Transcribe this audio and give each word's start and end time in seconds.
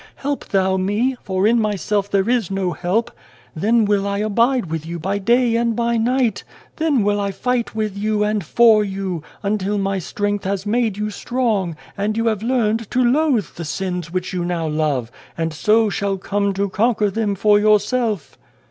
Help 0.15 0.45
Thou 0.47 0.77
me, 0.77 1.15
for 1.21 1.45
in 1.45 1.59
myself 1.61 2.09
there 2.09 2.27
is 2.27 2.49
no 2.49 2.71
help," 2.71 3.11
then 3.55 3.85
will 3.85 4.07
I 4.07 4.17
abide 4.17 4.65
with 4.65 4.83
you 4.83 4.97
by 4.97 5.19
day 5.19 5.55
and 5.55 5.75
by 5.75 5.95
night, 5.97 6.43
then 6.77 7.03
will 7.03 7.21
I 7.21 7.29
fight 7.29 7.75
with 7.75 7.95
you 7.95 8.23
and 8.23 8.43
for 8.43 8.83
you, 8.83 9.21
until 9.43 9.77
My 9.77 9.99
strength 9.99 10.43
has 10.43 10.65
made 10.65 10.97
you 10.97 11.11
strong, 11.11 11.75
and 11.95 12.17
you 12.17 12.25
have 12.25 12.41
learned 12.41 12.89
to 12.89 13.03
loathe 13.05 13.49
the 13.55 13.63
sins 13.63 14.11
which 14.11 14.33
now 14.33 14.65
you 14.65 14.73
love, 14.73 15.11
and 15.37 15.53
so 15.53 15.87
shall 15.91 16.17
come 16.17 16.51
to 16.53 16.67
conquer 16.67 17.11
them 17.11 17.35
for 17.35 17.59
yourself.' 17.59 18.39